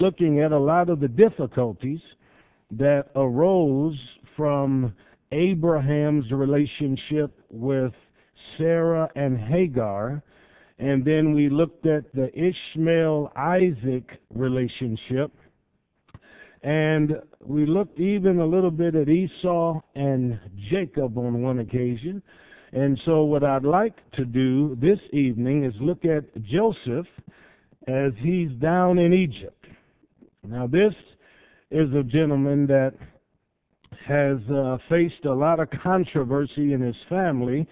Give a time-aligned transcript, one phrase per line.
[0.00, 2.00] looking at a lot of the difficulties
[2.70, 3.98] that arose
[4.36, 4.94] from
[5.32, 7.92] Abraham's relationship with
[8.58, 10.22] Sarah and Hagar.
[10.78, 15.32] And then we looked at the Ishmael Isaac relationship.
[16.62, 20.38] And we looked even a little bit at Esau and
[20.70, 22.22] Jacob on one occasion.
[22.72, 27.06] And so, what I'd like to do this evening is look at Joseph
[27.86, 29.55] as he's down in Egypt.
[30.48, 30.94] Now, this
[31.70, 32.92] is a gentleman that
[34.06, 37.66] has uh, faced a lot of controversy in his family,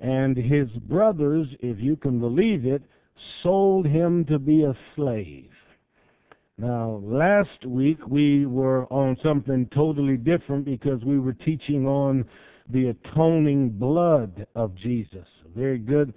[0.00, 2.82] and his brothers, if you can believe it,
[3.42, 5.50] sold him to be a slave.
[6.56, 12.24] Now, last week we were on something totally different because we were teaching on
[12.68, 15.26] the atoning blood of Jesus.
[15.54, 16.12] Very good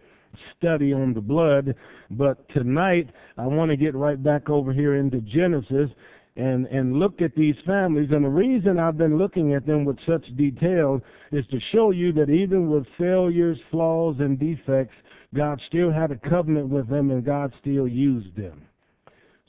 [0.57, 1.75] study on the blood.
[2.09, 5.89] But tonight, I want to get right back over here into Genesis
[6.37, 9.97] and and look at these families and the reason I've been looking at them with
[10.07, 11.01] such detail
[11.33, 14.95] is to show you that even with failures, flaws and defects,
[15.35, 18.61] God still had a covenant with them and God still used them.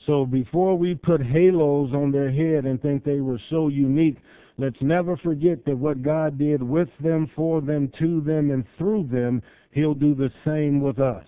[0.05, 4.17] So before we put halos on their head and think they were so unique,
[4.57, 9.07] let's never forget that what God did with them, for them, to them, and through
[9.07, 9.41] them,
[9.73, 11.25] He'll do the same with us,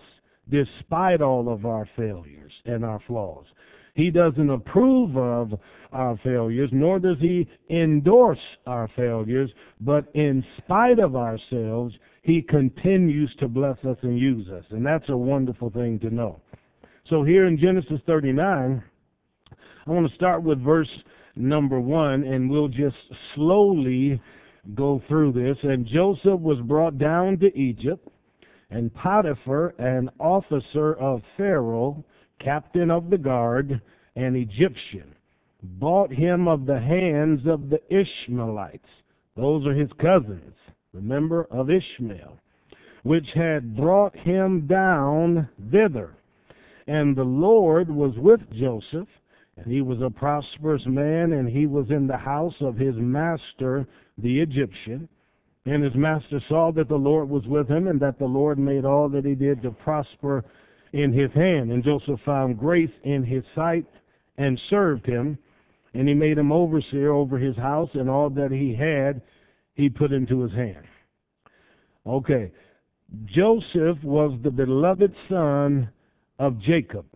[0.50, 3.44] despite all of our failures and our flaws.
[3.94, 5.58] He doesn't approve of
[5.90, 13.34] our failures, nor does He endorse our failures, but in spite of ourselves, He continues
[13.40, 14.64] to bless us and use us.
[14.70, 16.40] And that's a wonderful thing to know.
[17.08, 18.82] So here in Genesis 39,
[19.86, 20.90] I want to start with verse
[21.36, 22.96] number 1, and we'll just
[23.34, 24.20] slowly
[24.74, 25.56] go through this.
[25.62, 28.08] And Joseph was brought down to Egypt,
[28.70, 32.04] and Potiphar, an officer of Pharaoh,
[32.40, 33.80] captain of the guard,
[34.16, 35.14] an Egyptian,
[35.62, 38.88] bought him of the hands of the Ishmaelites.
[39.36, 40.54] Those are his cousins,
[40.92, 42.38] remember, of Ishmael,
[43.02, 46.14] which had brought him down thither.
[46.86, 49.08] And the Lord was with Joseph,
[49.56, 53.86] and he was a prosperous man, and he was in the house of his master,
[54.18, 55.08] the Egyptian.
[55.66, 58.84] And his master saw that the Lord was with him, and that the Lord made
[58.84, 60.44] all that he did to prosper
[60.92, 61.72] in his hand.
[61.72, 63.86] And Joseph found grace in his sight
[64.38, 65.36] and served him.
[65.92, 69.22] And he made him overseer over his house, and all that he had
[69.74, 70.84] he put into his hand.
[72.06, 72.52] Okay.
[73.24, 75.90] Joseph was the beloved son
[76.38, 77.06] of Jacob.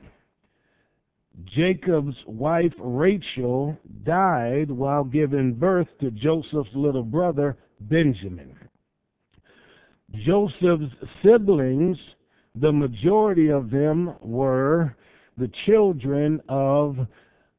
[1.56, 8.56] Jacob's wife Rachel died while giving birth to Joseph's little brother Benjamin.
[10.26, 10.92] Joseph's
[11.22, 11.96] siblings,
[12.54, 14.96] the majority of them were
[15.38, 16.96] the children of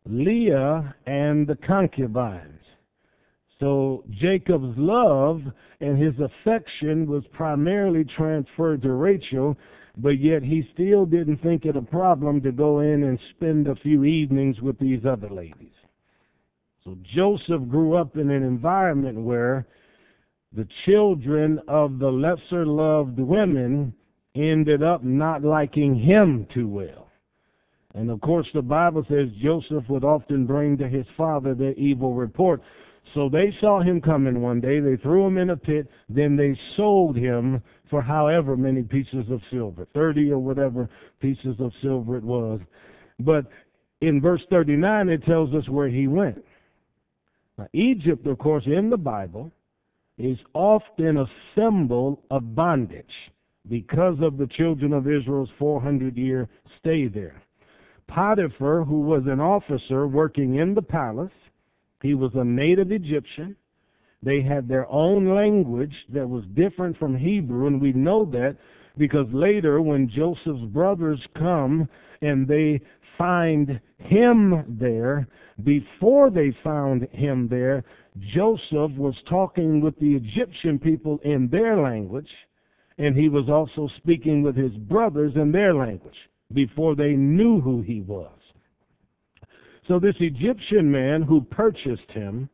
[0.05, 2.59] Leah and the concubines.
[3.59, 5.41] So Jacob's love
[5.79, 9.55] and his affection was primarily transferred to Rachel,
[9.97, 13.75] but yet he still didn't think it a problem to go in and spend a
[13.75, 15.73] few evenings with these other ladies.
[16.83, 19.67] So Joseph grew up in an environment where
[20.53, 23.94] the children of the lesser loved women
[24.35, 27.09] ended up not liking him too well.
[27.94, 32.13] And of course, the Bible says Joseph would often bring to his father their evil
[32.13, 32.62] report.
[33.13, 36.57] So they saw him coming one day, they threw him in a pit, then they
[36.78, 40.89] sold him for however many pieces of silver, 30 or whatever
[41.19, 42.62] pieces of silver it was.
[43.19, 43.47] But
[44.00, 46.44] in verse 39, it tells us where he went.
[47.57, 49.51] Now, Egypt, of course, in the Bible,
[50.17, 53.05] is often a symbol of bondage
[53.69, 56.49] because of the children of Israel's 400 year
[56.79, 57.41] stay there.
[58.07, 61.31] Potiphar, who was an officer working in the palace,
[62.01, 63.55] he was a native Egyptian.
[64.23, 68.57] They had their own language that was different from Hebrew, and we know that
[68.97, 71.88] because later when Joseph's brothers come
[72.21, 72.81] and they
[73.17, 75.27] find him there,
[75.63, 77.83] before they found him there,
[78.33, 82.30] Joseph was talking with the Egyptian people in their language,
[82.97, 86.15] and he was also speaking with his brothers in their language
[86.53, 88.31] before they knew who he was.
[89.88, 92.50] So this Egyptian man who purchased him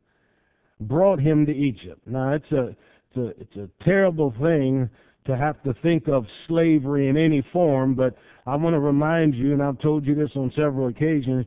[0.80, 2.02] brought him to Egypt.
[2.06, 4.90] Now it's a it's a it's a terrible thing
[5.26, 8.16] to have to think of slavery in any form, but
[8.46, 11.46] I want to remind you, and I've told you this on several occasions,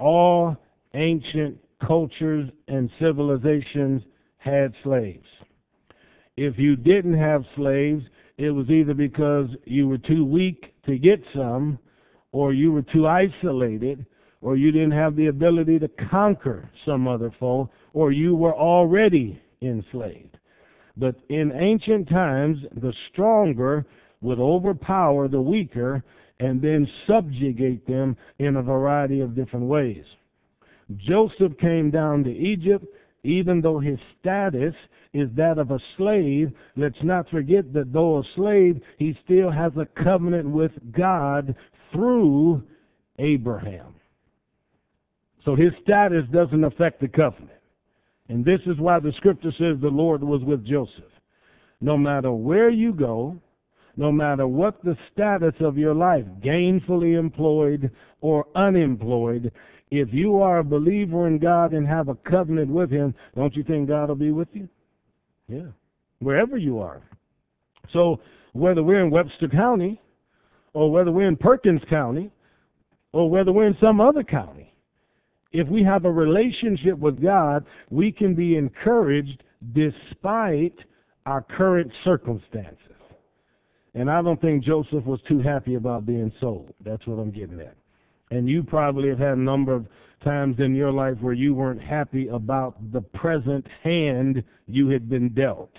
[0.00, 0.56] all
[0.94, 4.02] ancient cultures and civilizations
[4.38, 5.26] had slaves.
[6.36, 8.02] If you didn't have slaves,
[8.38, 11.78] it was either because you were too weak to get some,
[12.32, 14.06] or you were too isolated,
[14.40, 19.40] or you didn't have the ability to conquer some other foe, or you were already
[19.60, 20.38] enslaved.
[20.96, 23.84] But in ancient times, the stronger
[24.22, 26.02] would overpower the weaker
[26.38, 30.04] and then subjugate them in a variety of different ways.
[30.96, 32.84] Joseph came down to Egypt,
[33.22, 34.74] even though his status
[35.12, 36.50] is that of a slave.
[36.76, 41.54] Let's not forget that though a slave, he still has a covenant with God
[41.92, 42.62] through
[43.18, 43.94] Abraham.
[45.44, 47.50] So his status doesn't affect the covenant.
[48.28, 51.04] And this is why the scripture says the Lord was with Joseph.
[51.80, 53.40] No matter where you go,
[53.96, 57.90] no matter what the status of your life, gainfully employed
[58.20, 59.52] or unemployed,
[59.90, 63.64] if you are a believer in God and have a covenant with Him, don't you
[63.64, 64.68] think God will be with you?
[65.48, 65.68] Yeah.
[66.20, 67.02] Wherever you are.
[67.92, 68.20] So,
[68.52, 70.00] whether we're in Webster County,
[70.74, 72.30] or whether we're in Perkins County,
[73.12, 74.72] or whether we're in some other county,
[75.52, 79.42] if we have a relationship with God, we can be encouraged
[79.72, 80.74] despite
[81.26, 82.76] our current circumstances.
[83.94, 86.72] And I don't think Joseph was too happy about being sold.
[86.84, 87.76] That's what I'm getting at.
[88.30, 89.86] And you probably have had a number of
[90.22, 95.30] times in your life where you weren't happy about the present hand you had been
[95.30, 95.72] dealt.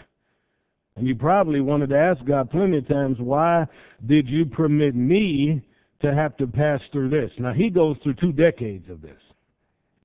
[0.98, 3.66] And you probably wanted to ask God plenty of times, why
[4.08, 5.62] did you permit me
[6.02, 7.32] to have to pass through this?
[7.40, 9.18] Now, he goes through two decades of this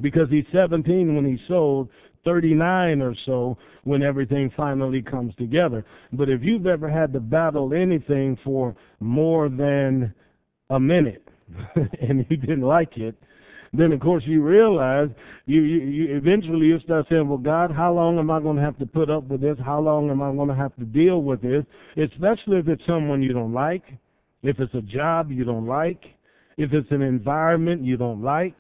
[0.01, 1.89] because he's 17 when he sold,
[2.27, 5.87] 39 or so when everything finally comes together.
[6.13, 10.13] But if you've ever had to battle anything for more than
[10.69, 11.27] a minute
[12.03, 13.15] and you didn't like it,
[13.73, 15.09] then of course you realize
[15.47, 18.63] you, you, you eventually you start saying, well, God, how long am I going to
[18.63, 19.57] have to put up with this?
[19.65, 21.65] How long am I going to have to deal with this?
[21.97, 23.85] Especially if it's someone you don't like,
[24.43, 26.03] if it's a job you don't like,
[26.57, 28.57] if it's an environment you don't like.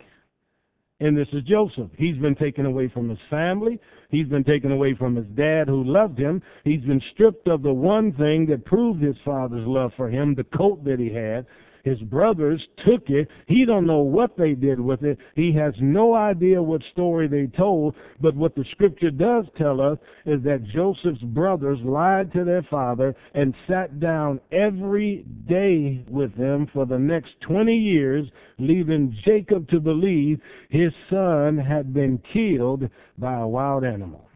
[0.98, 1.90] And this is Joseph.
[1.98, 3.78] He's been taken away from his family.
[4.10, 6.42] He's been taken away from his dad who loved him.
[6.64, 10.44] He's been stripped of the one thing that proved his father's love for him, the
[10.56, 11.44] coat that he had.
[11.86, 13.28] His brothers took it.
[13.46, 15.18] He don't know what they did with it.
[15.36, 17.94] He has no idea what story they told.
[18.20, 23.14] But what the scripture does tell us is that Joseph's brothers lied to their father
[23.34, 28.26] and sat down every day with them for the next 20 years,
[28.58, 30.40] leaving Jacob to believe
[30.70, 34.28] his son had been killed by a wild animal.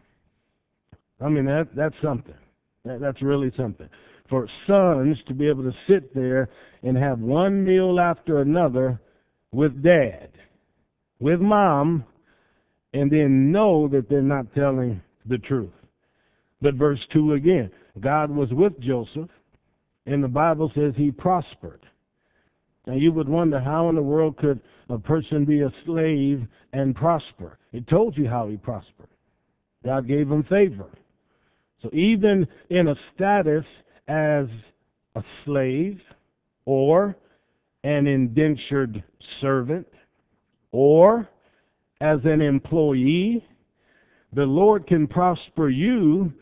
[1.19, 2.33] I mean, that, that's something.
[2.85, 3.89] That, that's really something
[4.31, 6.49] for sons to be able to sit there
[6.83, 8.99] and have one meal after another
[9.51, 10.29] with dad,
[11.19, 12.05] with mom,
[12.93, 15.69] and then know that they're not telling the truth.
[16.61, 19.29] But verse 2 again God was with Joseph,
[20.05, 21.81] and the Bible says he prospered.
[22.87, 26.95] Now you would wonder how in the world could a person be a slave and
[26.95, 27.59] prosper?
[27.73, 29.09] It told you how he prospered.
[29.83, 30.89] God gave him favor.
[31.81, 33.65] So even in a status
[34.11, 34.47] as
[35.15, 35.97] a slave
[36.65, 37.15] or
[37.85, 39.01] an indentured
[39.39, 39.87] servant
[40.73, 41.29] or
[42.01, 43.45] as an employee,
[44.33, 46.33] the Lord can prosper you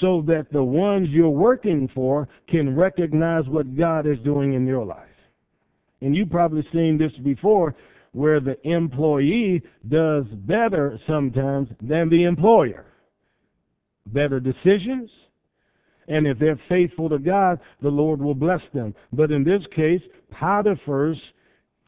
[0.00, 4.84] so that the ones you're working for can recognize what God is doing in your
[4.84, 5.02] life.
[6.02, 7.74] And you've probably seen this before
[8.12, 12.86] where the employee does better sometimes than the employer.
[14.06, 15.10] Better decisions,
[16.08, 18.94] and if they're faithful to God, the Lord will bless them.
[19.12, 21.18] But in this case, Potiphar's,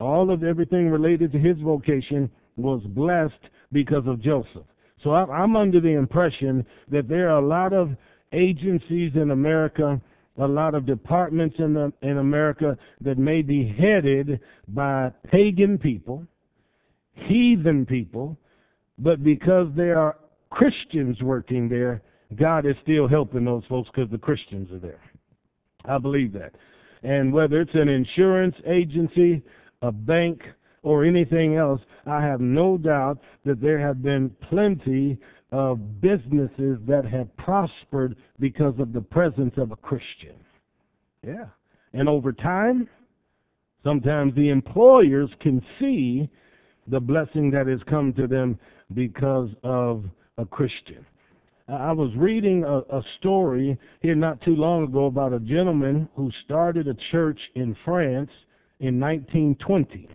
[0.01, 4.67] all of everything related to his vocation was blessed because of Joseph.
[5.03, 7.91] So I'm under the impression that there are a lot of
[8.33, 10.01] agencies in America,
[10.39, 16.27] a lot of departments in, the, in America that may be headed by pagan people,
[17.15, 18.37] heathen people,
[18.99, 20.17] but because there are
[20.51, 22.03] Christians working there,
[22.37, 25.01] God is still helping those folks because the Christians are there.
[25.85, 26.53] I believe that.
[27.03, 29.43] And whether it's an insurance agency,
[29.83, 30.43] a bank,
[30.83, 35.19] or anything else, I have no doubt that there have been plenty
[35.51, 40.37] of businesses that have prospered because of the presence of a Christian.
[41.27, 41.47] Yeah.
[41.95, 42.89] And over time,
[43.83, 46.29] sometimes the employers can see
[46.87, 48.59] the blessing that has come to them
[48.95, 50.05] because of
[50.37, 51.05] a Christian.
[51.69, 56.31] I was reading a, a story here not too long ago about a gentleman who
[56.45, 58.31] started a church in France
[58.81, 60.09] in 1920.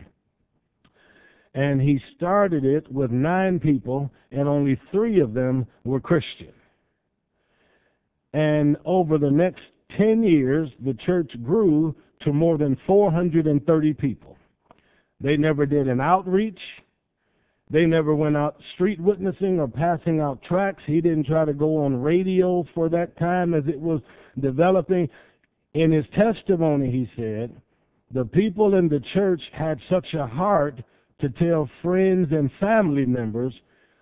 [1.54, 6.52] And he started it with nine people, and only three of them were Christian.
[8.32, 9.62] And over the next
[9.96, 14.36] 10 years, the church grew to more than 430 people.
[15.20, 16.58] They never did an outreach.
[17.70, 20.82] They never went out street witnessing or passing out tracts.
[20.86, 24.00] He didn't try to go on radio for that time as it was
[24.38, 25.08] developing.
[25.72, 27.54] In his testimony, he said,
[28.12, 30.80] the people in the church had such a heart
[31.20, 33.52] to tell friends and family members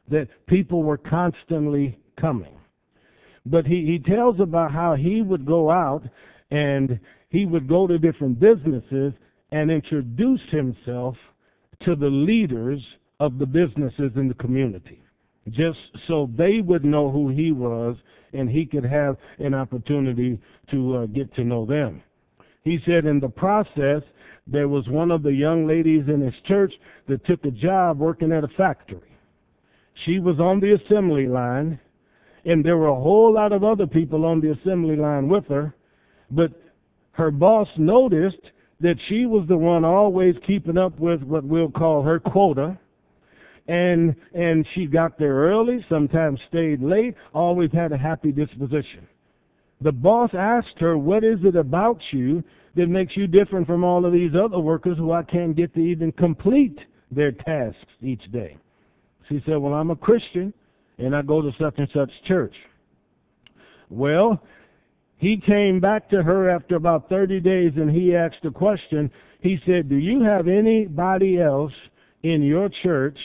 [0.08, 2.58] that people were constantly coming.
[3.46, 6.02] But he, he tells about how he would go out
[6.50, 6.98] and
[7.30, 9.14] he would go to different businesses
[9.50, 11.16] and introduce himself
[11.84, 12.80] to the leaders
[13.22, 15.00] of the businesses in the community,
[15.50, 17.96] just so they would know who he was
[18.32, 20.40] and he could have an opportunity
[20.72, 22.02] to uh, get to know them.
[22.64, 24.02] He said in the process,
[24.48, 26.72] there was one of the young ladies in his church
[27.06, 29.16] that took a job working at a factory.
[30.04, 31.78] She was on the assembly line,
[32.44, 35.76] and there were a whole lot of other people on the assembly line with her,
[36.32, 36.50] but
[37.12, 38.50] her boss noticed
[38.80, 42.76] that she was the one always keeping up with what we'll call her quota.
[43.68, 49.06] And and she got there early, sometimes stayed late, always had a happy disposition.
[49.80, 52.42] The boss asked her, What is it about you
[52.76, 55.80] that makes you different from all of these other workers who I can't get to
[55.80, 56.78] even complete
[57.10, 58.56] their tasks each day?
[59.28, 60.52] She said, Well, I'm a Christian
[60.98, 62.54] and I go to such and such church.
[63.90, 64.42] Well,
[65.18, 69.10] he came back to her after about 30 days and he asked a question.
[69.40, 71.72] He said, Do you have anybody else
[72.22, 73.18] in your church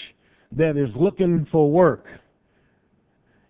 [0.55, 2.05] that is looking for work?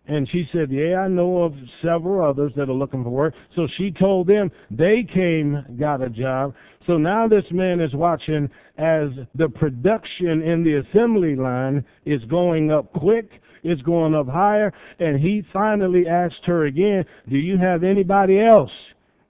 [0.08, 3.34] And she said, Yeah, I know of several others that are looking for work.
[3.56, 6.54] So she told them they came, got a job.
[6.86, 12.72] So now this man is watching as the production in the assembly line is going
[12.72, 13.30] up quick
[13.64, 14.72] it's going up higher.
[15.00, 18.72] And he finally asked her again, Do you have anybody else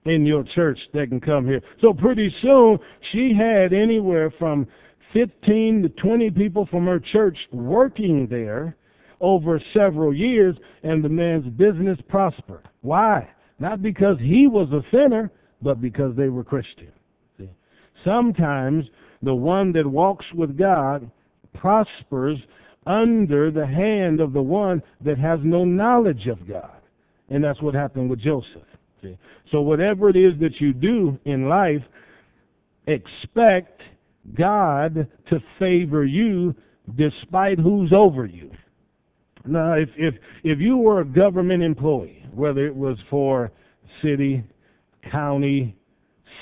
[0.06, 1.62] in your church that can come here?
[1.82, 2.78] So pretty soon,
[3.12, 4.68] she had anywhere from
[5.14, 8.76] 15 to 20 people from her church working there
[9.20, 12.68] over several years, and the man's business prospered.
[12.82, 13.28] Why?
[13.60, 16.92] Not because he was a sinner, but because they were Christian.
[17.38, 17.50] See?
[18.06, 18.86] Sometimes
[19.24, 21.10] the one that walks with God
[21.56, 22.38] prospers
[22.86, 26.78] under the hand of the one that has no knowledge of God.
[27.30, 28.68] And that's what happened with Joseph.
[29.02, 29.18] See?
[29.52, 31.82] So whatever it is that you do in life,
[32.86, 33.82] expect
[34.36, 36.56] God to favor you
[36.98, 38.52] despite who's over you.
[39.46, 43.52] Now, if, if, if you were a government employee, whether it was for
[44.04, 44.44] city,
[45.12, 45.76] county,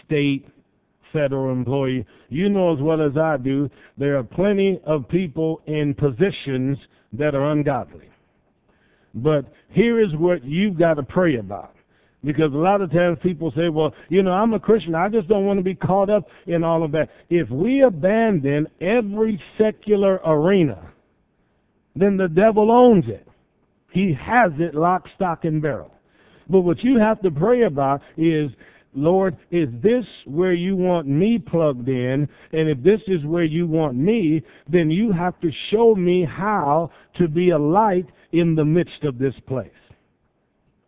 [0.05, 0.47] state,
[1.13, 5.93] federal employee, you know as well as I do, there are plenty of people in
[5.93, 6.77] positions
[7.13, 8.09] that are ungodly.
[9.13, 11.74] But here is what you've got to pray about.
[12.25, 14.95] Because a lot of times people say, well, you know, I'm a Christian.
[14.95, 17.09] I just don't want to be caught up in all of that.
[17.29, 20.91] If we abandon every secular arena,
[21.95, 23.27] then the devil owns it.
[23.91, 25.91] He has it lock, stock, and barrel.
[26.49, 28.49] But what you have to pray about is
[28.95, 32.27] Lord, is this where you want me plugged in?
[32.53, 34.41] And if this is where you want me,
[34.71, 39.17] then you have to show me how to be a light in the midst of
[39.17, 39.69] this place.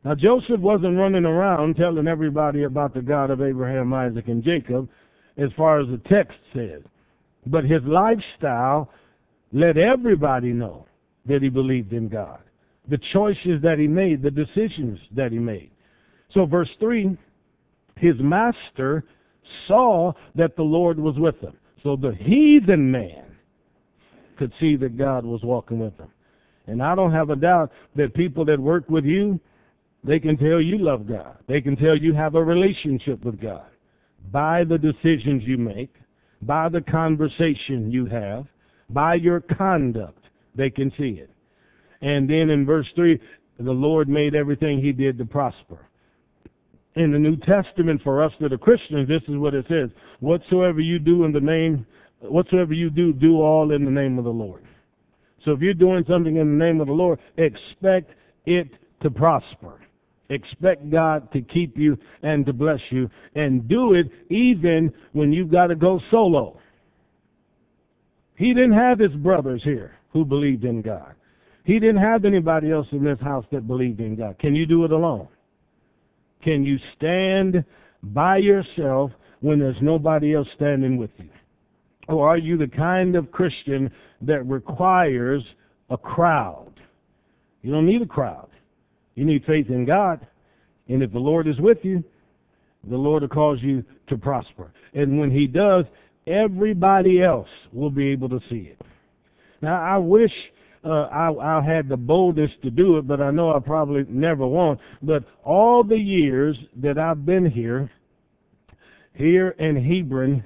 [0.08, 4.88] Now, Joseph wasn't running around telling everybody about the God of Abraham, Isaac, and Jacob,
[5.38, 6.82] as far as the text says.
[7.46, 8.90] But his lifestyle
[9.52, 10.86] let everybody know
[11.26, 12.40] that he believed in God.
[12.90, 15.72] The choices that he made, the decisions that he made.
[16.34, 17.18] So, verse 3
[17.98, 19.04] his master
[19.68, 21.58] saw that the Lord was with him.
[21.84, 23.26] So the heathen man
[24.40, 26.12] could see that God was walking with him.
[26.66, 29.40] And I don't have a doubt that people that work with you,
[30.04, 31.38] they can tell you love God.
[31.48, 33.66] They can tell you have a relationship with God
[34.32, 35.94] by the decisions you make,
[36.42, 38.46] by the conversation you have,
[38.90, 40.24] by your conduct.
[40.56, 41.30] They can see it.
[42.02, 43.20] And then in verse 3,
[43.60, 45.88] the Lord made everything he did to prosper
[46.98, 49.90] in the New Testament for us that are Christians, this is what it says.
[50.20, 51.86] Whatsoever you do in the name,
[52.22, 54.64] whatsoever you do, do all in the name of the Lord.
[55.46, 58.12] So if you're doing something in the name of the Lord, expect
[58.46, 58.68] it
[59.02, 59.80] to prosper.
[60.30, 65.52] Expect God to keep you and to bless you and do it even when you've
[65.52, 66.60] got to go solo.
[68.36, 71.14] He didn't have his brothers here who believed in God.
[71.64, 74.38] He didn't have anybody else in this house that believed in God.
[74.40, 75.28] Can you do it alone?
[76.44, 77.64] Can you stand
[78.04, 79.12] by yourself
[79.42, 81.30] when there's nobody else standing with you?
[82.08, 85.44] Or are you the kind of Christian that requires
[85.90, 86.72] a crowd?
[87.62, 88.50] You don't need a crowd.
[89.18, 90.26] You need faith in God.
[90.88, 92.04] And if the Lord is with you,
[92.88, 94.72] the Lord will cause you to prosper.
[94.94, 95.86] And when He does,
[96.28, 98.80] everybody else will be able to see it.
[99.60, 100.30] Now, I wish
[100.86, 104.46] uh, I, I had the boldness to do it, but I know I probably never
[104.46, 104.80] won't.
[105.02, 107.90] But all the years that I've been here,
[109.16, 110.44] here in Hebron,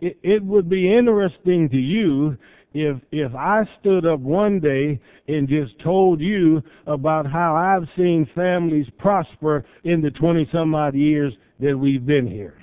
[0.00, 2.38] it, it would be interesting to you
[2.74, 8.28] if if I stood up one day and just told you about how I've seen
[8.34, 12.58] families prosper in the twenty some odd years that we've been here,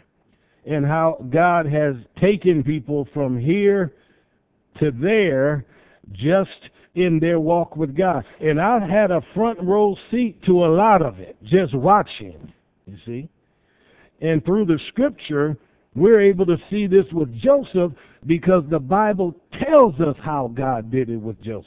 [0.66, 3.94] and how God has taken people from here
[4.80, 5.66] to there
[6.12, 6.50] just
[6.96, 8.24] in their walk with God.
[8.42, 12.52] And I've had a front row seat to a lot of it, just watching,
[12.86, 13.30] you see.
[14.22, 15.58] And through the scripture,
[15.96, 17.92] we're able to see this with Joseph
[18.26, 21.66] because the Bible tells us how God did it with Joseph.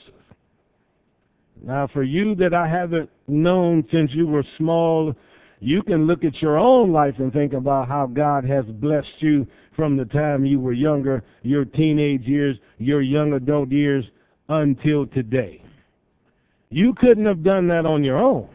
[1.63, 5.15] Now, for you that I haven't known since you were small,
[5.61, 9.47] you can look at your own life and think about how God has blessed you
[9.77, 14.05] from the time you were younger, your teenage years, your young adult years,
[14.49, 15.63] until today.
[16.71, 18.49] You couldn't have done that on your own,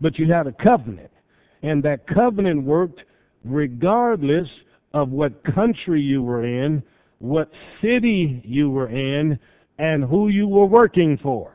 [0.00, 1.10] but you had a covenant.
[1.62, 3.00] And that covenant worked
[3.44, 4.48] regardless
[4.94, 6.82] of what country you were in,
[7.18, 7.50] what
[7.82, 9.38] city you were in,
[9.78, 11.52] and who you were working for.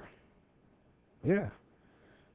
[1.23, 1.49] Yeah.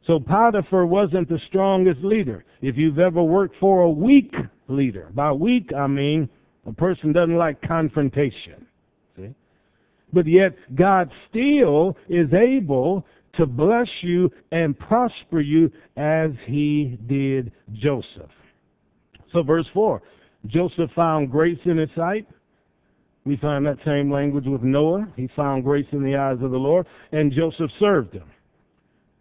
[0.07, 2.45] So Potiphar wasn't the strongest leader.
[2.63, 4.33] If you've ever worked for a weak
[4.67, 6.29] leader, by weak I mean
[6.67, 8.67] a person doesn't like confrontation.
[9.17, 9.35] See?
[10.13, 17.53] But yet God still is able to bless you and prosper you as he did
[17.73, 18.31] Joseph.
[19.33, 20.03] So verse 4,
[20.47, 22.27] Joseph found grace in his sight.
[23.25, 25.07] We find that same language with Noah.
[25.17, 28.31] He found grace in the eyes of the Lord, and Joseph served him.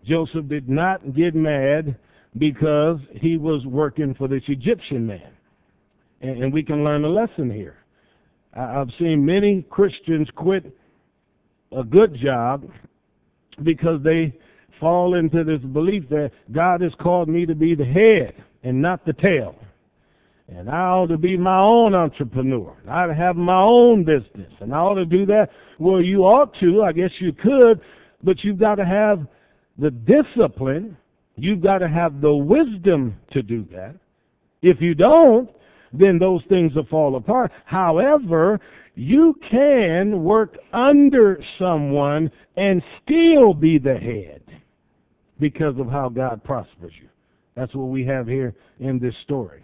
[0.05, 1.97] Joseph did not get mad
[2.37, 5.33] because he was working for this Egyptian man.
[6.21, 7.77] And, we can learn a lesson here.
[8.55, 10.65] I've seen many Christians quit
[11.77, 12.67] a good job
[13.63, 14.33] because they
[14.79, 19.05] fall into this belief that God has called me to be the head and not
[19.05, 19.55] the tail.
[20.49, 22.75] And I ought to be my own entrepreneur.
[22.87, 24.51] I ought to have my own business.
[24.61, 25.49] And I ought to do that.
[25.77, 26.83] Well, you ought to.
[26.83, 27.81] I guess you could.
[28.23, 29.27] But you've got to have
[29.77, 30.97] the discipline.
[31.35, 33.95] You've got to have the wisdom to do that.
[34.61, 35.49] If you don't,
[35.93, 37.51] then those things will fall apart.
[37.65, 38.59] However,
[38.95, 44.41] you can work under someone and still be the head
[45.39, 47.09] because of how God prospers you.
[47.55, 49.63] That's what we have here in this story.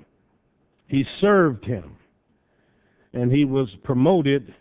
[0.93, 1.95] He served him,
[3.13, 4.53] and he was promoted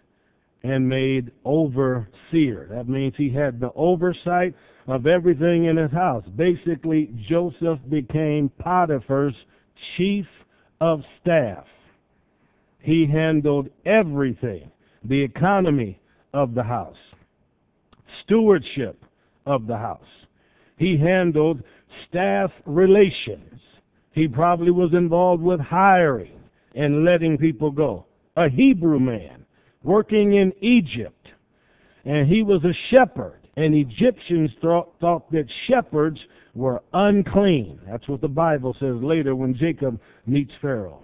[0.63, 2.69] and made overseer.
[2.71, 4.55] That means he had the oversight
[4.87, 6.25] of everything in his house.
[6.35, 9.35] Basically, Joseph became Potiphar's
[9.99, 10.25] chief
[10.81, 11.67] of staff.
[12.81, 14.71] He handled everything
[15.05, 16.01] the economy
[16.33, 16.97] of the house,
[18.25, 19.05] stewardship
[19.45, 20.01] of the house.
[20.79, 21.63] He handled
[22.09, 23.62] staff relations.
[24.13, 26.41] He probably was involved with hiring
[26.75, 28.07] and letting people go.
[28.37, 29.45] A Hebrew man
[29.83, 31.29] working in Egypt.
[32.05, 33.41] And he was a shepherd.
[33.57, 36.19] And Egyptians thought, thought that shepherds
[36.55, 37.81] were unclean.
[37.87, 41.03] That's what the Bible says later when Jacob meets Pharaoh.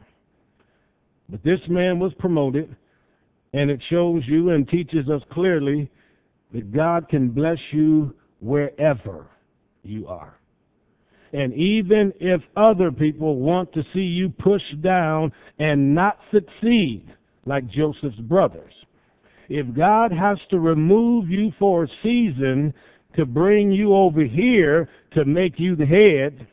[1.29, 2.75] But this man was promoted,
[3.53, 5.91] and it shows you and teaches us clearly
[6.53, 9.27] that God can bless you wherever
[9.83, 10.38] you are.
[11.33, 17.05] And even if other people want to see you pushed down and not succeed,
[17.45, 18.73] like Joseph's brothers,
[19.49, 22.73] if God has to remove you for a season
[23.17, 26.47] to bring you over here to make you the head,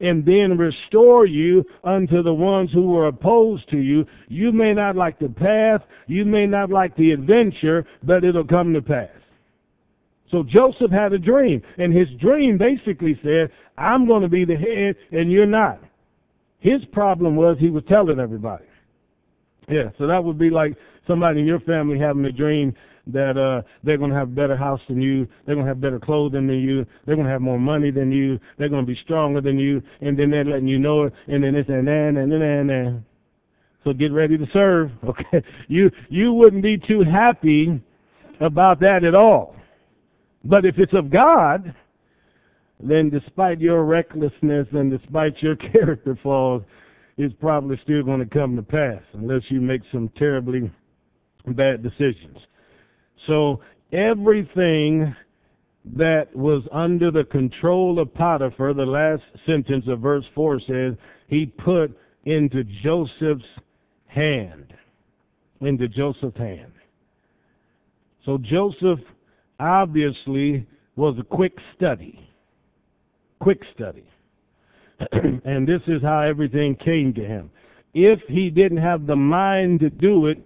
[0.00, 4.04] and then restore you unto the ones who were opposed to you.
[4.28, 8.74] You may not like the path, you may not like the adventure, but it'll come
[8.74, 9.08] to pass.
[10.30, 14.56] So Joseph had a dream, and his dream basically said, I'm going to be the
[14.56, 15.80] head and you're not.
[16.60, 18.64] His problem was he was telling everybody.
[19.68, 20.74] Yeah, so that would be like
[21.06, 22.74] somebody in your family having a dream
[23.08, 25.80] that uh they're going to have a better house than you, they're going to have
[25.80, 28.86] better clothing than you, they're going to have more money than you, they're going to
[28.86, 31.86] be stronger than you, and then they're letting you know it, and then it's and
[31.86, 33.04] then and then and then.
[33.84, 34.90] So get ready to serve.
[35.04, 37.80] Okay, you you wouldn't be too happy
[38.40, 39.55] about that at all.
[40.48, 41.74] But if it's of God,
[42.80, 46.62] then despite your recklessness and despite your character flaws,
[47.16, 50.70] it's probably still going to come to pass unless you make some terribly
[51.46, 52.38] bad decisions.
[53.26, 53.60] So
[53.92, 55.14] everything
[55.96, 60.94] that was under the control of Potiphar, the last sentence of verse 4 says,
[61.28, 63.44] he put into Joseph's
[64.06, 64.74] hand.
[65.60, 66.72] into Joseph's hand.
[68.24, 68.98] So Joseph
[69.60, 70.66] obviously
[70.96, 72.18] was a quick study.
[73.40, 74.08] Quick study.
[75.12, 77.50] and this is how everything came to him.
[77.94, 80.38] If he didn't have the mind to do it,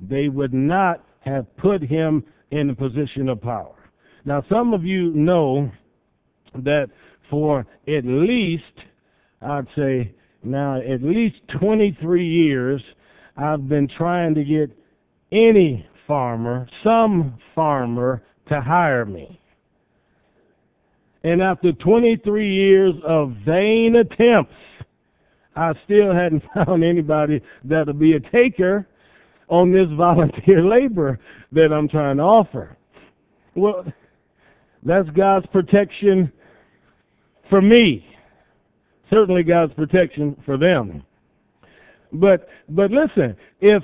[0.00, 3.74] they would not have put him in a position of power.
[4.24, 5.70] Now, some of you know
[6.54, 6.88] that
[7.30, 8.62] for at least,
[9.40, 12.82] I'd say now, at least 23 years,
[13.36, 14.70] I've been trying to get
[15.30, 19.40] any farmer, some farmer, to hire me.
[21.24, 24.54] And after 23 years of vain attempts,
[25.54, 28.86] I still hadn't found anybody that'll be a taker
[29.48, 31.18] on this volunteer labor
[31.52, 32.76] that I'm trying to offer.
[33.54, 33.84] Well,
[34.82, 36.32] that's God's protection
[37.48, 38.04] for me.
[39.10, 41.04] Certainly God's protection for them.
[42.12, 43.82] But but listen, if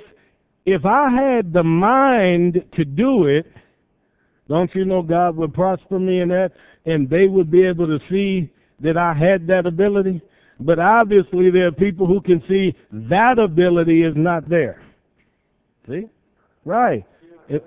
[0.65, 3.45] if I had the mind to do it,
[4.49, 6.51] don't you know God would prosper me in that
[6.85, 10.21] and they would be able to see that I had that ability?
[10.59, 14.81] But obviously there are people who can see that ability is not there.
[15.87, 16.07] See?
[16.65, 17.05] Right.
[17.47, 17.63] It,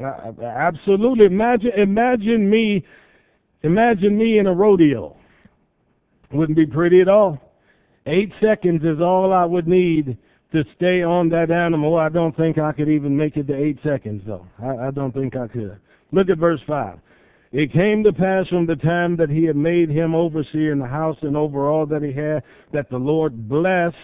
[0.00, 1.26] uh, absolutely.
[1.26, 2.84] Imagine imagine me
[3.62, 5.16] imagine me in a rodeo.
[6.32, 7.38] Wouldn't be pretty at all.
[8.06, 10.18] Eight seconds is all I would need
[10.52, 11.96] to stay on that animal.
[11.96, 14.46] I don't think I could even make it to eight seconds, though.
[14.62, 15.78] I, I don't think I could.
[16.12, 16.98] Look at verse 5.
[17.52, 20.86] It came to pass from the time that he had made him overseer in the
[20.86, 22.42] house and over all that he had,
[22.72, 23.96] that the Lord blessed,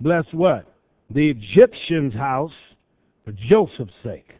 [0.00, 0.66] blessed what?
[1.10, 2.52] The Egyptian's house
[3.24, 4.30] for Joseph's sake.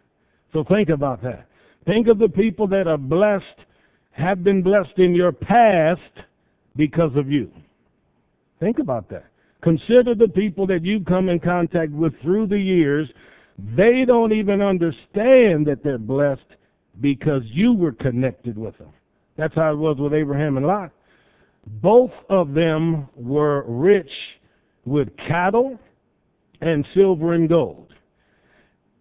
[0.53, 1.47] So think about that.
[1.87, 3.45] Think of the people that are blessed,
[4.13, 6.01] have been blessed in your past
[6.77, 7.51] because of you.
[8.61, 9.27] Think about that.
[9.63, 13.09] Consider the people that you've come in contact with through the years.
[13.59, 16.43] They don't even understand that they're blessed
[17.01, 18.91] because you were connected with them.
[19.37, 20.91] That's how it was with Abraham and Lot.
[21.67, 24.11] Both of them were rich
[24.85, 25.79] with cattle
[26.61, 27.93] and silver and gold.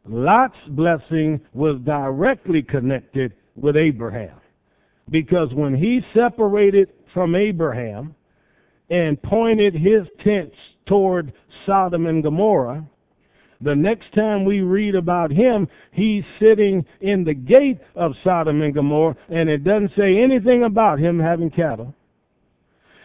[0.08, 4.38] Lot's blessing was directly connected with Abraham.
[5.10, 8.16] Because when he separated from Abraham,
[8.90, 11.34] and pointed his tents toward
[11.66, 12.86] Sodom and Gomorrah,
[13.64, 18.74] the next time we read about him, he's sitting in the gate of Sodom and
[18.74, 21.94] Gomorrah, and it doesn't say anything about him having cattle.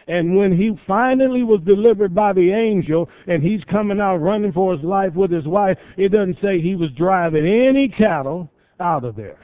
[0.07, 4.75] And when he finally was delivered by the angel, and he's coming out running for
[4.75, 9.15] his life with his wife, it doesn't say he was driving any cattle out of
[9.15, 9.39] there.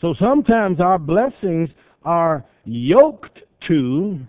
[0.00, 1.68] So sometimes our blessings
[2.02, 3.38] are yoked
[3.68, 4.20] to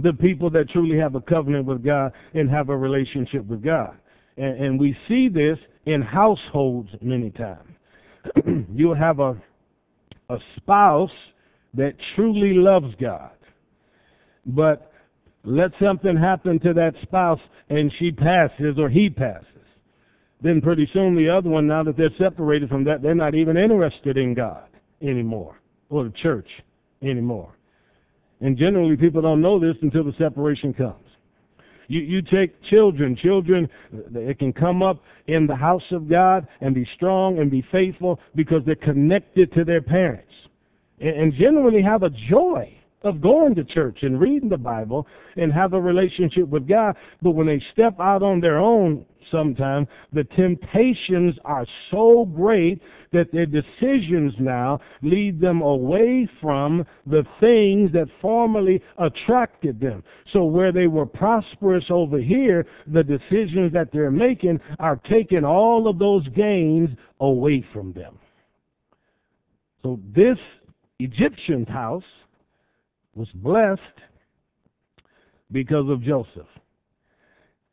[0.00, 3.96] the people that truly have a covenant with God and have a relationship with God.
[4.38, 7.70] And, and we see this in households many times.
[8.72, 9.40] You'll have a,
[10.28, 11.10] a spouse
[11.74, 13.32] that truly loves God,
[14.46, 14.92] but
[15.44, 19.44] let something happen to that spouse and she passes or he passes.
[20.42, 23.56] Then pretty soon the other one, now that they're separated from that, they're not even
[23.56, 24.68] interested in God
[25.02, 26.48] anymore or the church
[27.02, 27.54] anymore.
[28.40, 31.07] And generally, people don't know this until the separation comes.
[31.88, 33.68] You, you take children, children,
[34.14, 38.20] it can come up in the house of God and be strong and be faithful
[38.34, 40.32] because they're connected to their parents.
[41.00, 45.06] And, and generally have a joy of going to church and reading the Bible
[45.36, 46.96] and have a relationship with God.
[47.22, 52.80] But when they step out on their own, sometimes the temptations are so great
[53.12, 60.02] that their decisions now lead them away from the things that formerly attracted them.
[60.32, 65.88] So where they were prosperous over here, the decisions that they're making are taking all
[65.88, 68.18] of those gains away from them.
[69.82, 70.38] So this
[70.98, 72.02] Egyptian's house
[73.18, 73.80] was blessed
[75.50, 76.46] because of Joseph.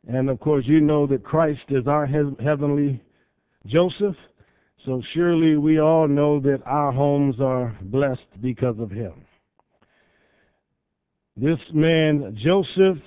[0.08, 3.00] And of course, you know that Christ is our he- heavenly
[3.66, 4.16] Joseph.
[4.84, 9.12] So surely we all know that our homes are blessed because of him.
[11.36, 13.02] This man, Joseph,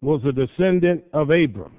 [0.00, 1.76] was a descendant of Abram.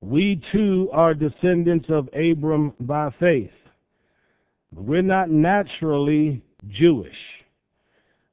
[0.00, 3.50] We too are descendants of Abram by faith.
[4.74, 7.12] We're not naturally Jewish,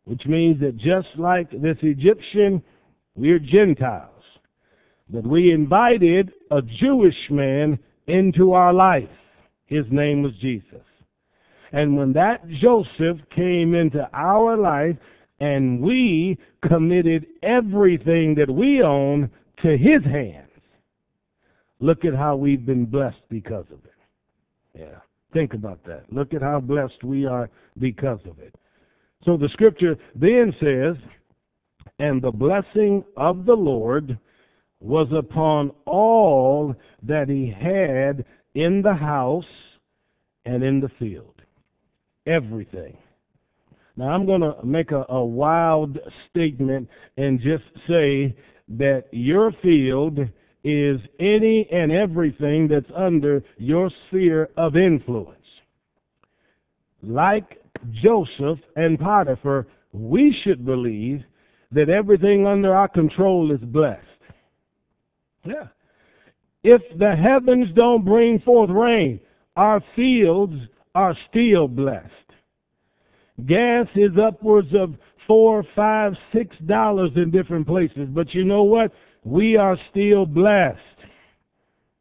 [0.07, 2.61] which means that just like this Egyptian,
[3.15, 4.11] we're Gentiles.
[5.09, 9.09] But we invited a Jewish man into our life.
[9.65, 10.85] His name was Jesus.
[11.71, 14.95] And when that Joseph came into our life
[15.39, 19.29] and we committed everything that we own
[19.61, 20.47] to his hands,
[21.79, 24.79] Look at how we've been blessed because of it.
[24.79, 24.99] Yeah.
[25.33, 26.05] Think about that.
[26.11, 28.55] Look at how blessed we are because of it.
[29.27, 30.95] So the scripture then says,
[31.99, 34.17] And the blessing of the Lord
[34.79, 38.23] was upon all that he had
[38.55, 39.43] in the house
[40.45, 41.41] and in the field.
[42.25, 42.97] Everything.
[43.97, 46.87] Now I'm going to make a, a wild statement
[47.17, 48.33] and just say
[48.69, 50.19] that your field
[50.63, 55.33] is any and everything that's under your sphere of influence.
[57.03, 57.57] Like
[58.03, 61.21] Joseph and Potiphar, we should believe
[61.71, 64.03] that everything under our control is blessed.
[65.45, 65.67] Yeah.
[66.63, 69.19] If the heavens don't bring forth rain,
[69.55, 70.55] our fields
[70.95, 72.11] are still blessed.
[73.45, 74.95] Gas is upwards of
[75.27, 78.91] four, five, six dollars in different places, but you know what?
[79.23, 80.79] We are still blessed.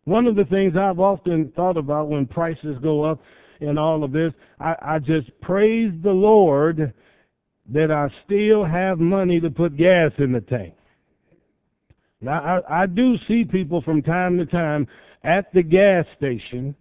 [0.05, 3.21] One of the things I've often thought about when prices go up
[3.61, 6.93] and all of this, I, I just praise the Lord
[7.73, 10.75] that I still have money to put gas in the tank.
[12.21, 14.87] Now, I, I do see people from time to time
[15.25, 16.75] at the gas station,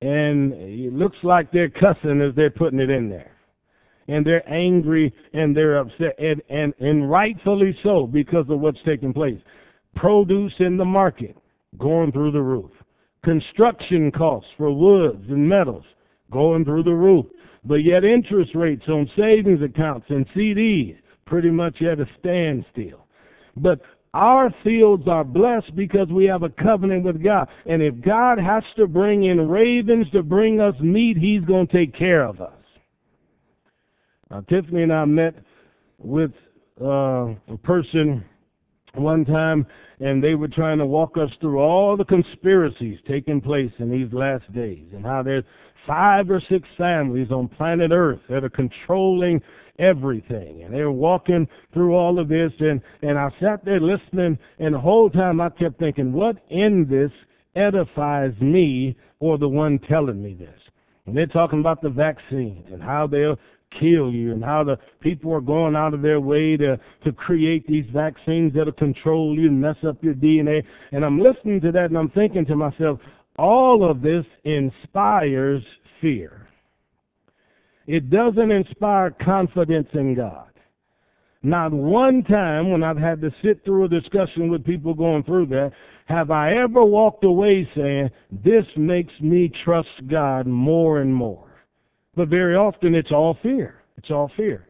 [0.00, 3.30] and it looks like they're cussing as they're putting it in there.
[4.06, 9.14] And they're angry and they're upset, and, and, and rightfully so because of what's taking
[9.14, 9.40] place.
[9.96, 11.36] Produce in the market
[11.78, 12.70] going through the roof.
[13.24, 15.84] Construction costs for woods and metals
[16.34, 17.24] going through the roof.
[17.64, 23.06] But yet interest rates on savings accounts and CDs pretty much at a standstill.
[23.56, 23.80] But
[24.12, 27.48] our fields are blessed because we have a covenant with God.
[27.64, 31.72] And if God has to bring in ravens to bring us meat, He's going to
[31.72, 32.52] take care of us.
[34.30, 35.34] Now, Tiffany and I met
[35.98, 36.32] with
[36.80, 38.24] uh, a person
[38.94, 39.66] one time,
[40.00, 44.12] and they were trying to walk us through all the conspiracies taking place in these
[44.12, 45.44] last days and how there's
[45.86, 49.40] five or six families on planet Earth that are controlling
[49.78, 50.62] everything.
[50.62, 54.80] And they're walking through all of this, and, and I sat there listening, and the
[54.80, 57.10] whole time I kept thinking, what in this
[57.56, 60.58] edifies me or the one telling me this?
[61.06, 63.38] And they're talking about the vaccines and how they'll
[63.80, 67.66] kill you and how the people are going out of their way to, to create
[67.66, 70.62] these vaccines that'll control you and mess up your DNA.
[70.92, 73.00] And I'm listening to that and I'm thinking to myself,
[73.36, 75.62] all of this inspires
[76.00, 76.48] fear.
[77.86, 80.48] It doesn't inspire confidence in God.
[81.42, 85.46] Not one time when I've had to sit through a discussion with people going through
[85.46, 85.72] that
[86.06, 91.50] have I ever walked away saying, this makes me trust God more and more.
[92.14, 93.82] But very often it's all fear.
[93.98, 94.66] It's all fear.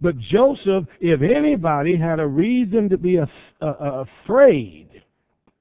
[0.00, 3.28] But Joseph, if anybody had a reason to be a,
[3.60, 4.88] a, afraid,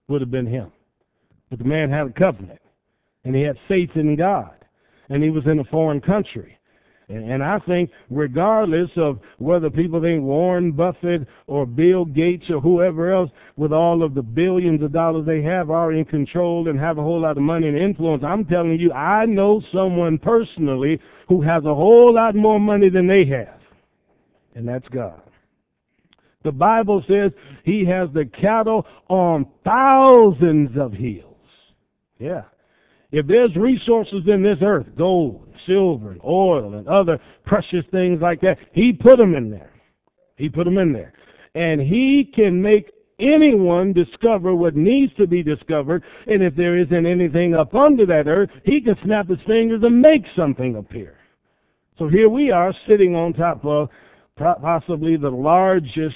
[0.07, 0.71] would have been him.
[1.49, 2.59] But the man had a covenant,
[3.23, 4.55] and he had faith in God,
[5.09, 6.57] and he was in a foreign country.
[7.09, 13.13] And I think, regardless of whether people think Warren Buffett or Bill Gates or whoever
[13.13, 16.97] else, with all of the billions of dollars they have, are in control and have
[16.97, 21.41] a whole lot of money and influence, I'm telling you, I know someone personally who
[21.41, 23.61] has a whole lot more money than they have.
[24.53, 25.21] And that's God.
[26.43, 27.31] The Bible says
[27.63, 31.26] he has the cattle on thousands of hills.
[32.19, 32.43] Yeah.
[33.11, 38.57] If there's resources in this earth, gold, silver, oil, and other precious things like that,
[38.73, 39.73] he put them in there.
[40.35, 41.13] He put them in there.
[41.55, 46.03] And he can make anyone discover what needs to be discovered.
[46.27, 50.01] And if there isn't anything up under that earth, he can snap his fingers and
[50.01, 51.17] make something appear.
[51.97, 53.89] So here we are sitting on top of
[54.35, 56.15] possibly the largest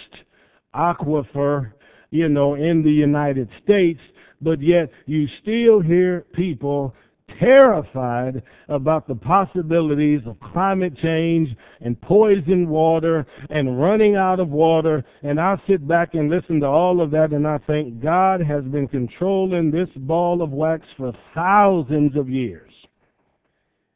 [0.76, 1.72] aquifer,
[2.12, 4.00] you know, in the United States
[4.42, 6.94] but yet you still hear people
[7.40, 11.50] terrified about the possibilities of climate change
[11.82, 15.04] and poison water and running out of water.
[15.24, 18.64] And I sit back and listen to all of that and I think God has
[18.66, 22.72] been controlling this ball of wax for thousands of years.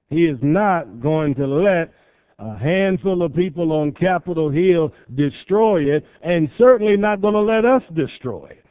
[0.09, 1.91] He is not going to let
[2.37, 7.65] a handful of people on Capitol Hill destroy it and certainly not going to let
[7.65, 8.64] us destroy it.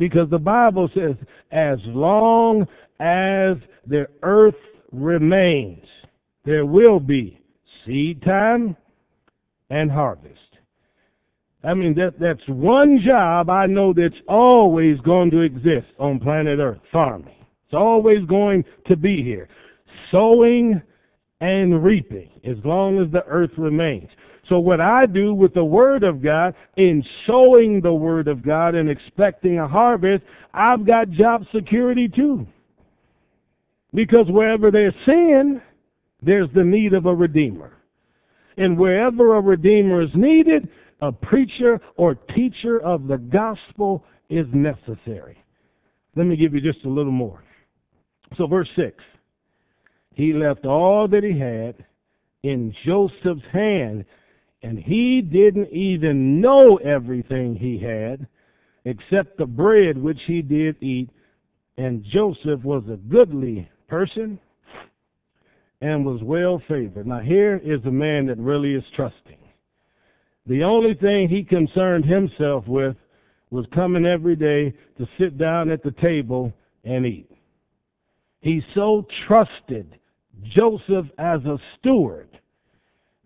[0.00, 1.14] Because the Bible says,
[1.52, 2.62] as long
[3.00, 4.54] as the earth
[4.90, 5.84] remains,
[6.46, 7.38] there will be
[7.84, 8.78] seed time
[9.68, 10.38] and harvest.
[11.62, 16.58] I mean, that, that's one job I know that's always going to exist on planet
[16.58, 17.36] Earth farming.
[17.66, 19.48] It's always going to be here.
[20.10, 20.80] Sowing
[21.42, 24.08] and reaping as long as the earth remains.
[24.50, 28.74] So what I do with the Word of God in sowing the Word of God
[28.74, 32.46] and expecting a harvest, I've got job security too.
[33.94, 35.62] Because wherever there's sin,
[36.20, 37.72] there's the need of a Redeemer.
[38.56, 40.68] And wherever a Redeemer is needed,
[41.00, 45.38] a preacher or teacher of the gospel is necessary.
[46.16, 47.42] Let me give you just a little more.
[48.36, 48.96] So, verse 6
[50.14, 51.84] He left all that he had
[52.42, 54.04] in Joseph's hand,
[54.62, 58.26] and he didn't even know everything he had
[58.84, 61.10] except the bread which he did eat.
[61.76, 64.38] And Joseph was a goodly person
[65.80, 67.06] and was well favored.
[67.06, 69.38] Now, here is a man that really is trusting.
[70.46, 72.96] The only thing he concerned himself with
[73.50, 76.52] was coming every day to sit down at the table
[76.84, 77.30] and eat.
[78.40, 79.98] He so trusted
[80.54, 82.29] Joseph as a steward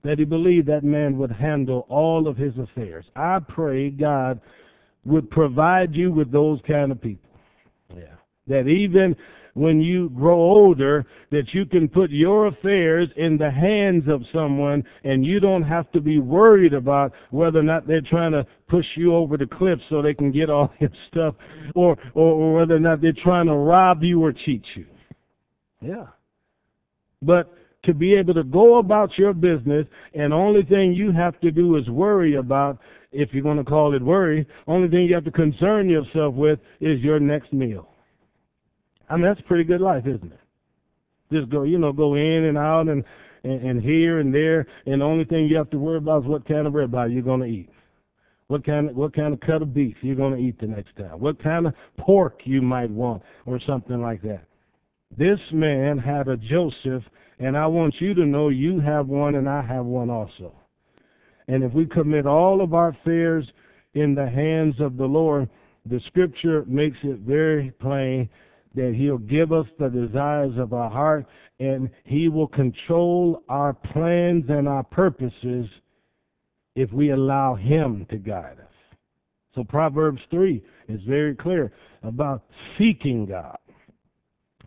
[0.04, 3.06] that he believed that man would handle all of his affairs.
[3.16, 4.40] I pray God
[5.04, 7.30] would provide you with those kind of people.
[7.94, 8.16] Yeah.
[8.46, 9.16] That even
[9.54, 14.82] when you grow older that you can put your affairs in the hands of someone
[15.04, 18.84] and you don't have to be worried about whether or not they're trying to push
[18.96, 21.34] you over the cliff so they can get all your stuff
[21.74, 24.86] or, or, or whether or not they're trying to rob you or cheat you.
[25.80, 26.06] Yeah.
[27.22, 31.50] But to be able to go about your business and only thing you have to
[31.50, 32.78] do is worry about
[33.12, 36.58] if you're going to call it worry only thing you have to concern yourself with
[36.80, 37.88] is your next meal
[39.08, 40.40] I mean, that's pretty good life, isn't it?
[41.32, 43.04] Just go, you know, go in and out and,
[43.42, 46.28] and, and here and there, and the only thing you have to worry about is
[46.28, 47.68] what kind of ribeye you're going to eat.
[48.48, 50.94] What kind of what kind of cut of beef you're going to eat the next
[50.96, 51.18] time?
[51.18, 54.44] What kind of pork you might want, or something like that.
[55.16, 57.02] This man had a Joseph,
[57.38, 60.54] and I want you to know you have one, and I have one also.
[61.48, 63.46] And if we commit all of our fears
[63.94, 65.48] in the hands of the Lord,
[65.86, 68.28] the Scripture makes it very plain
[68.74, 71.26] that He'll give us the desires of our heart
[71.60, 75.66] and He will control our plans and our purposes
[76.74, 78.96] if we allow Him to guide us.
[79.54, 82.42] So Proverbs 3 is very clear about
[82.78, 83.58] seeking God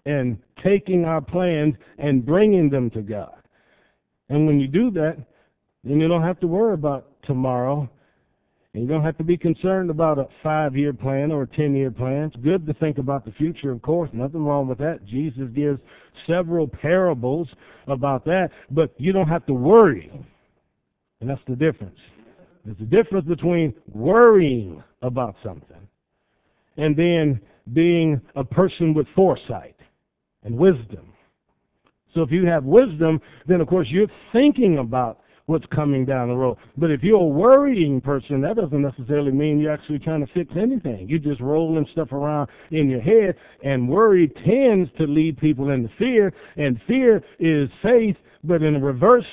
[0.08, 3.36] and taking our plans and bringing them to God.
[4.30, 5.18] And when you do that,
[5.84, 7.90] then you don't have to worry about tomorrow
[8.74, 11.76] and you don't have to be concerned about a five year plan or a ten
[11.76, 12.32] year plan.
[12.34, 14.10] It's good to think about the future, of course.
[14.14, 15.06] Nothing wrong with that.
[15.06, 15.80] Jesus gives
[16.28, 17.48] several parables
[17.88, 20.12] about that, but you don't have to worry.
[21.20, 21.98] And that's the difference.
[22.66, 25.88] There's a difference between worrying about something
[26.78, 27.42] and then
[27.74, 29.77] being a person with foresight
[30.48, 31.14] and wisdom.
[32.16, 36.36] So if you have wisdom, then of course you're thinking about what's coming down the
[36.36, 36.58] road.
[36.78, 40.52] But if you're a worrying person, that doesn't necessarily mean you're actually trying to fix
[40.60, 41.08] anything.
[41.08, 45.90] You're just rolling stuff around in your head, and worry tends to lead people into
[45.98, 49.26] fear, and fear is faith, but in a reverse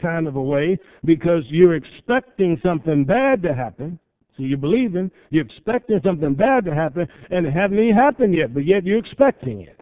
[0.00, 3.98] kind of a way because you're expecting something bad to happen.
[4.36, 8.52] So you're believing, you're expecting something bad to happen, and it hasn't even happened yet,
[8.52, 9.80] but yet you're expecting it.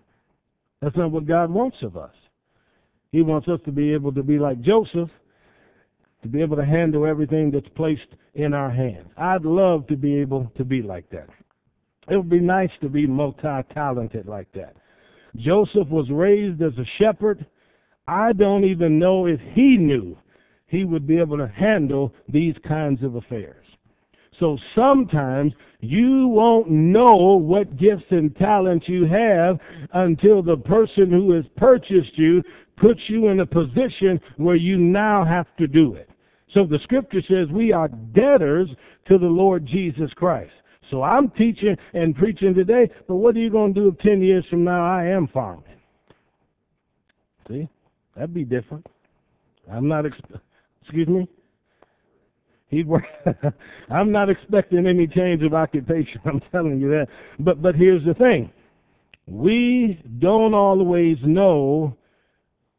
[0.82, 2.12] That's not what God wants of us.
[3.12, 5.08] He wants us to be able to be like Joseph
[6.22, 8.00] to be able to handle everything that's placed
[8.34, 9.08] in our hands.
[9.16, 11.28] I'd love to be able to be like that.
[12.08, 14.76] It would be nice to be multi-talented like that.
[15.36, 17.44] Joseph was raised as a shepherd.
[18.06, 20.16] I don't even know if he knew
[20.66, 23.61] he would be able to handle these kinds of affairs.
[24.42, 29.60] So sometimes you won't know what gifts and talents you have
[29.92, 32.42] until the person who has purchased you
[32.76, 36.10] puts you in a position where you now have to do it.
[36.54, 38.68] So the scripture says we are debtors
[39.06, 40.50] to the Lord Jesus Christ.
[40.90, 44.22] So I'm teaching and preaching today, but what are you going to do if 10
[44.22, 45.62] years from now I am farming?
[47.46, 47.68] See?
[48.16, 48.88] That'd be different.
[49.70, 50.40] I'm not, exp-
[50.82, 51.28] excuse me?
[52.72, 53.04] He'd work.
[53.90, 56.20] I'm not expecting any change of occupation.
[56.24, 57.06] I'm telling you that.
[57.38, 58.50] But, but here's the thing.
[59.26, 61.96] We don't always know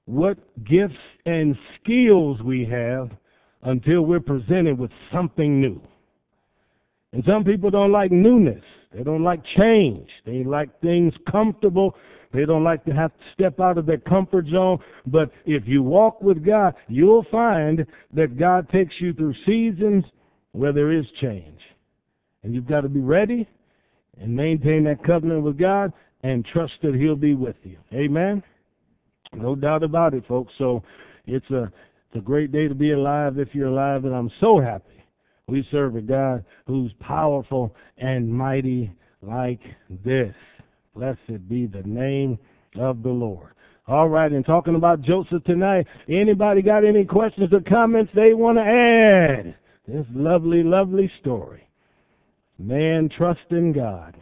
[0.05, 0.95] what gifts
[1.27, 3.11] and skills we have
[3.61, 5.79] until we're presented with something new.
[7.13, 8.63] And some people don't like newness.
[8.93, 10.09] They don't like change.
[10.25, 11.95] They like things comfortable.
[12.33, 14.79] They don't like to have to step out of their comfort zone.
[15.05, 20.03] But if you walk with God, you'll find that God takes you through seasons
[20.51, 21.59] where there is change.
[22.41, 23.47] And you've got to be ready
[24.19, 27.77] and maintain that covenant with God and trust that He'll be with you.
[27.93, 28.41] Amen?
[29.33, 30.51] No doubt about it, folks.
[30.57, 30.83] So
[31.25, 31.71] it's a
[32.13, 35.03] It's a great day to be alive if you're alive, and I'm so happy
[35.47, 39.61] we serve a God who's powerful and mighty like
[40.05, 40.35] this.
[40.95, 42.37] Blessed be the name
[42.79, 43.53] of the Lord.
[43.87, 48.57] All right, and talking about Joseph tonight, anybody got any questions or comments they want
[48.57, 49.55] to add?
[49.87, 51.67] This lovely, lovely story.
[52.59, 54.15] Man trusting God.